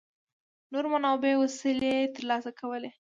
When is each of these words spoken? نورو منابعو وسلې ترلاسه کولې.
نورو 0.71 0.87
منابعو 0.93 1.41
وسلې 1.43 1.93
ترلاسه 2.15 2.51
کولې. 2.59 2.91